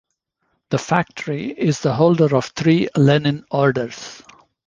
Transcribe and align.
The 0.71 0.79
factory 0.79 1.51
is 1.51 1.81
the 1.81 1.93
holder 1.93 2.35
of 2.35 2.47
three 2.55 2.87
Lenin 2.97 3.45
Orders. 3.51 4.23